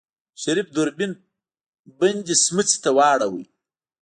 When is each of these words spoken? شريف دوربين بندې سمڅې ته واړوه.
شريف 0.41 0.67
دوربين 0.75 1.11
بندې 1.99 2.35
سمڅې 2.45 2.77
ته 2.83 2.89
واړوه. 2.97 3.43